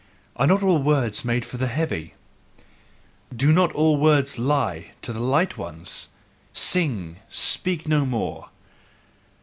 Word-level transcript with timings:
Are 0.35 0.47
not 0.47 0.63
all 0.63 0.81
words 0.81 1.23
made 1.23 1.45
for 1.45 1.57
the 1.57 1.67
heavy? 1.67 2.15
Do 3.35 3.51
not 3.51 3.71
all 3.73 3.97
words 3.97 4.39
lie 4.39 4.93
to 5.03 5.13
the 5.13 5.19
light 5.19 5.57
ones? 5.59 6.09
Sing! 6.53 7.17
speak 7.29 7.87
no 7.87 8.03
more!" 8.07 8.49